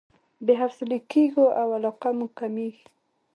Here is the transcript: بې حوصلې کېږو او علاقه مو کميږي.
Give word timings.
بې 0.45 0.53
حوصلې 0.61 0.99
کېږو 1.11 1.45
او 1.59 1.67
علاقه 1.77 2.09
مو 2.17 2.27
کميږي. 2.39 2.85